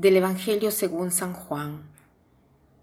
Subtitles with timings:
[0.00, 1.82] Del Evangelio según San Juan.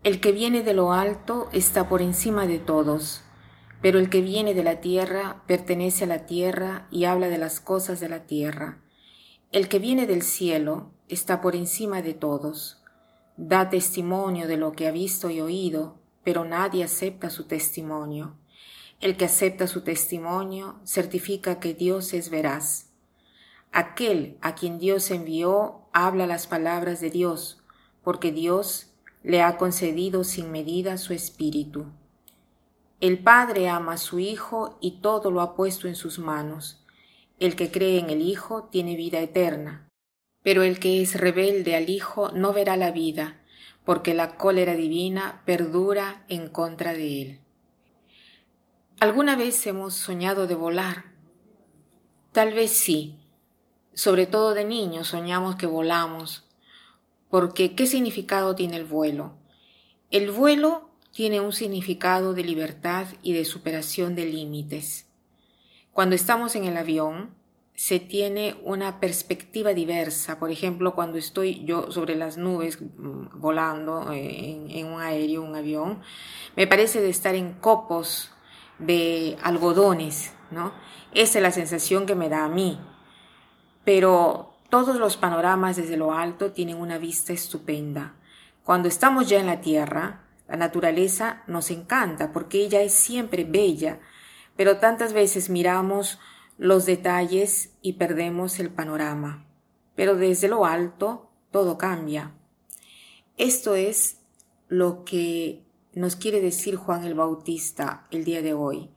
[0.03, 3.23] El que viene de lo alto está por encima de todos,
[3.81, 7.59] pero el que viene de la tierra pertenece a la tierra y habla de las
[7.59, 8.83] cosas de la tierra.
[9.51, 12.83] El que viene del cielo está por encima de todos.
[13.35, 18.37] Da testimonio de lo que ha visto y oído, pero nadie acepta su testimonio.
[19.01, 22.86] El que acepta su testimonio certifica que Dios es veraz
[23.71, 27.63] Aquel a quien Dios envió habla las palabras de Dios,
[28.03, 31.85] porque Dios le ha concedido sin medida su espíritu.
[32.99, 36.83] El Padre ama a su Hijo y todo lo ha puesto en sus manos.
[37.39, 39.87] El que cree en el Hijo tiene vida eterna,
[40.41, 43.39] pero el que es rebelde al Hijo no verá la vida,
[43.85, 47.39] porque la cólera divina perdura en contra de él.
[48.99, 51.05] ¿Alguna vez hemos soñado de volar?
[52.31, 53.19] Tal vez sí,
[53.97, 56.43] sobre todo de niños, soñamos que volamos.
[57.31, 59.33] Porque, ¿qué significado tiene el vuelo?
[60.11, 65.07] El vuelo tiene un significado de libertad y de superación de límites.
[65.93, 67.31] Cuando estamos en el avión,
[67.73, 70.37] se tiene una perspectiva diversa.
[70.37, 75.41] Por ejemplo, cuando estoy yo sobre las nubes mm, volando eh, en, en, un aéreo,
[75.41, 76.01] un avión,
[76.55, 78.29] me parece de estar en copos
[78.77, 80.71] de algodones, ¿no?
[81.15, 82.79] Esa es la sensación que me da a mí
[83.87, 88.15] pero todos los panoramas desde lo alto tienen una vista estupenda.
[88.65, 94.01] Cuando estamos ya en la tierra, la naturaleza nos encanta porque ella es siempre bella,
[94.57, 96.19] pero tantas veces miramos
[96.57, 99.45] los detalles y perdemos el panorama.
[99.95, 102.33] Pero desde lo alto todo cambia.
[103.37, 104.17] Esto es
[104.67, 108.89] lo que nos quiere decir Juan el Bautista el día de hoy.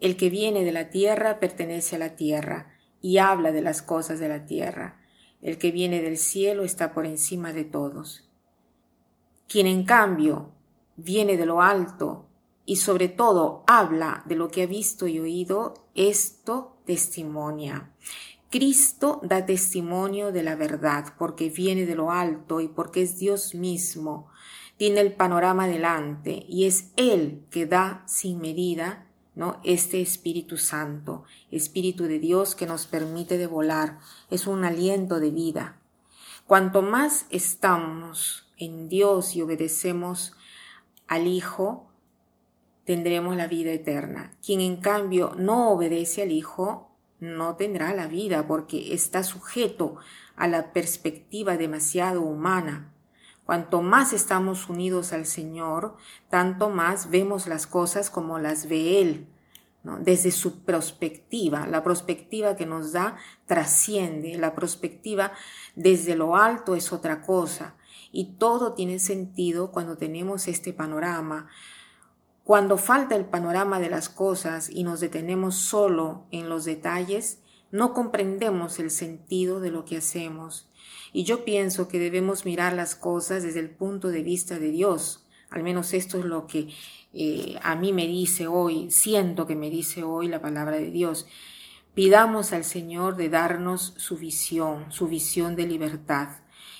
[0.00, 2.72] El que viene de la tierra pertenece a la tierra
[3.02, 5.00] y habla de las cosas de la tierra.
[5.42, 8.30] El que viene del cielo está por encima de todos.
[9.48, 10.52] Quien en cambio
[10.96, 12.28] viene de lo alto
[12.64, 17.90] y sobre todo habla de lo que ha visto y oído, esto testimonia.
[18.50, 23.54] Cristo da testimonio de la verdad porque viene de lo alto y porque es Dios
[23.54, 24.28] mismo.
[24.76, 29.60] Tiene el panorama delante y es Él que da sin medida ¿no?
[29.64, 33.98] Este Espíritu Santo, Espíritu de Dios que nos permite de volar,
[34.30, 35.78] es un aliento de vida.
[36.46, 40.34] Cuanto más estamos en Dios y obedecemos
[41.08, 41.90] al Hijo,
[42.84, 44.32] tendremos la vida eterna.
[44.44, 46.90] Quien en cambio no obedece al Hijo,
[47.20, 49.96] no tendrá la vida porque está sujeto
[50.36, 52.92] a la perspectiva demasiado humana
[53.44, 55.96] Cuanto más estamos unidos al Señor,
[56.30, 59.26] tanto más vemos las cosas como las ve Él,
[60.00, 61.66] desde su perspectiva.
[61.66, 63.16] La perspectiva que nos da
[63.46, 65.32] trasciende, la perspectiva
[65.74, 67.74] desde lo alto es otra cosa.
[68.12, 71.48] Y todo tiene sentido cuando tenemos este panorama.
[72.44, 77.94] Cuando falta el panorama de las cosas y nos detenemos solo en los detalles, no
[77.94, 80.68] comprendemos el sentido de lo que hacemos.
[81.12, 85.26] Y yo pienso que debemos mirar las cosas desde el punto de vista de Dios.
[85.50, 86.68] Al menos esto es lo que
[87.12, 91.26] eh, a mí me dice hoy, siento que me dice hoy la palabra de Dios.
[91.94, 96.28] Pidamos al Señor de darnos su visión, su visión de libertad,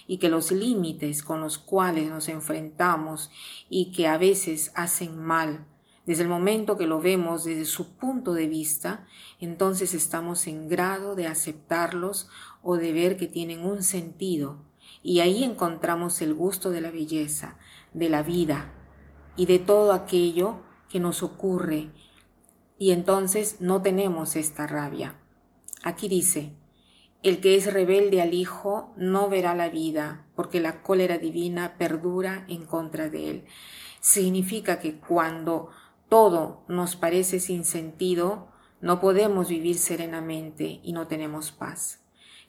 [0.06, 3.31] y que los límites con los cuales nos enfrentamos
[3.69, 5.66] y que a veces hacen mal,
[6.04, 9.06] desde el momento que lo vemos desde su punto de vista,
[9.38, 12.28] entonces estamos en grado de aceptarlos
[12.62, 14.64] o de ver que tienen un sentido.
[15.02, 17.58] Y ahí encontramos el gusto de la belleza,
[17.92, 18.72] de la vida
[19.36, 21.90] y de todo aquello que nos ocurre.
[22.78, 25.16] Y entonces no tenemos esta rabia.
[25.82, 26.52] Aquí dice,
[27.22, 32.44] el que es rebelde al Hijo no verá la vida, porque la cólera divina perdura
[32.48, 33.44] en contra de él.
[34.00, 35.70] Significa que cuando
[36.08, 38.48] todo nos parece sin sentido,
[38.80, 42.02] no podemos vivir serenamente y no tenemos paz.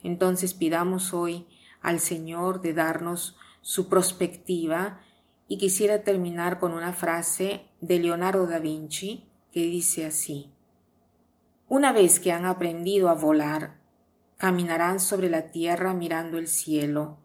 [0.04, 1.48] Entonces pidamos hoy
[1.80, 5.00] al Señor de darnos su perspectiva
[5.48, 10.52] y quisiera terminar con una frase de Leonardo da Vinci que dice así,
[11.68, 13.80] Una vez que han aprendido a volar,
[14.36, 17.18] caminarán sobre la tierra mirando el cielo,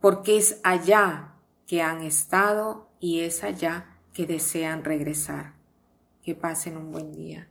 [0.00, 1.34] porque es allá
[1.66, 5.54] que han estado y es allá que desean regresar.
[6.22, 7.48] Que pasen un buen día.